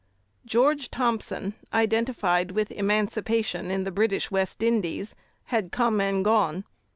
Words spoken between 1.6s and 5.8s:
identified with emancipation in the British West Indies, had